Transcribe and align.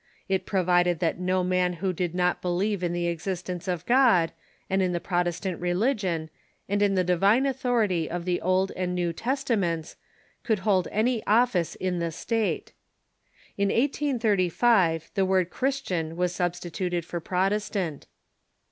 It 0.27 0.47
provided 0.47 0.97
that 0.97 1.19
no 1.19 1.43
man 1.43 1.73
who 1.73 1.93
did 1.93 2.15
not 2.15 2.41
believe 2.41 2.81
in 2.81 2.91
the 2.91 3.05
existence 3.05 3.67
of 3.67 3.85
God, 3.85 4.31
and 4.67 4.81
in 4.81 4.93
the 4.93 4.99
Protestant 4.99 5.61
religion, 5.61 6.31
and 6.67 6.81
in 6.81 6.95
the 6.95 7.03
divine 7.03 7.45
authority 7.45 8.09
of 8.09 8.25
the 8.25 8.41
Old 8.41 8.71
and 8.75 8.95
New 8.95 9.13
Testaments, 9.13 9.97
could 10.43 10.57
hold 10.65 10.87
any 10.91 11.23
office 11.27 11.75
in 11.75 11.99
the 11.99 12.11
state. 12.11 12.73
In 13.59 13.67
1835 13.67 15.11
the 15.13 15.23
word 15.23 15.51
Christian 15.51 16.15
Avas 16.15 16.31
substituted 16.31 17.05
for 17.05 17.19
Protestant. 17.19 18.07